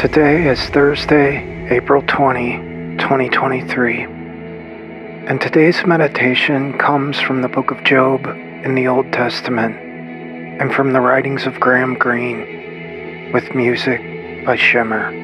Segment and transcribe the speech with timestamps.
[0.00, 8.24] Today is Thursday, April 20, 2023, and today's meditation comes from the book of Job
[8.64, 14.00] in the Old Testament and from the writings of Graham Greene with music
[14.46, 15.19] by Shimmer.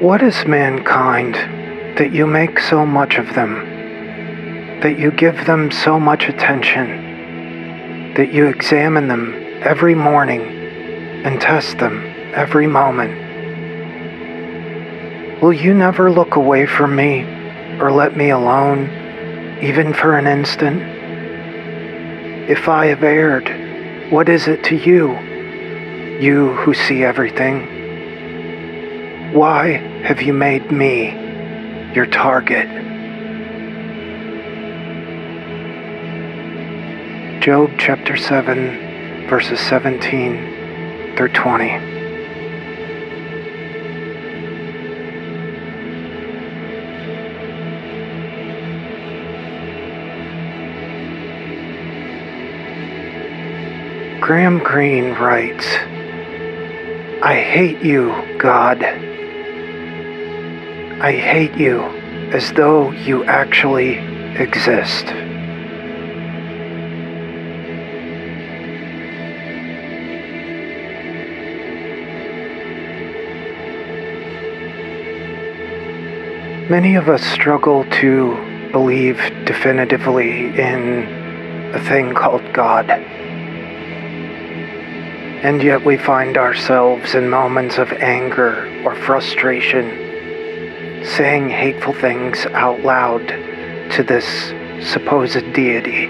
[0.00, 1.36] What is mankind
[1.96, 8.30] that you make so much of them, that you give them so much attention, that
[8.30, 9.32] you examine them
[9.62, 10.42] every morning
[11.24, 13.10] and test them every moment?
[15.40, 17.22] Will you never look away from me
[17.80, 18.90] or let me alone,
[19.62, 20.82] even for an instant?
[22.50, 25.12] If I have erred, what is it to you,
[26.20, 27.75] you who see everything?
[29.36, 31.10] Why have you made me
[31.94, 32.66] your target?
[37.42, 41.68] Job chapter 7, verses 17 through 20.
[54.18, 55.66] Graham Greene writes,
[57.22, 58.82] I hate you, God.
[60.98, 61.82] I hate you
[62.32, 63.98] as though you actually
[64.40, 65.04] exist.
[76.70, 81.04] Many of us struggle to believe definitively in
[81.74, 82.88] a thing called God.
[85.42, 90.05] And yet we find ourselves in moments of anger or frustration
[91.06, 93.26] saying hateful things out loud
[93.92, 94.26] to this
[94.90, 96.08] supposed deity.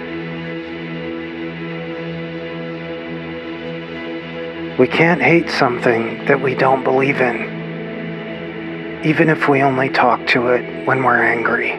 [4.77, 10.47] We can't hate something that we don't believe in, even if we only talk to
[10.49, 11.71] it when we're angry.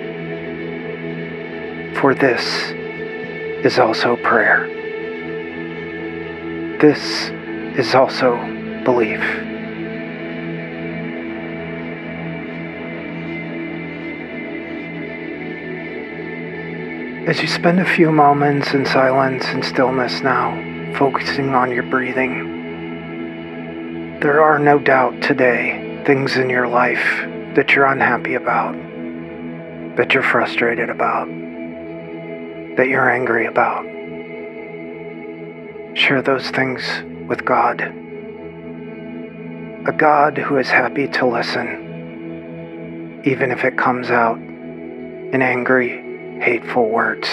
[2.00, 2.70] For this
[3.64, 4.66] is also prayer.
[6.80, 7.30] This
[7.76, 8.36] is also
[8.84, 9.20] belief.
[17.28, 20.54] As you spend a few moments in silence and stillness now,
[20.96, 22.48] focusing on your breathing,
[24.20, 27.04] there are no doubt today things in your life
[27.54, 28.72] that you're unhappy about,
[29.98, 31.28] that you're frustrated about,
[32.78, 33.84] that you're angry about.
[35.98, 36.82] Share those things
[37.28, 37.82] with God.
[39.86, 46.07] A God who is happy to listen, even if it comes out in angry,
[46.40, 47.28] hateful words.